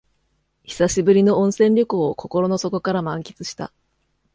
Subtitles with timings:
[0.63, 3.71] 久しぶりの温泉旅行を心の底から満喫した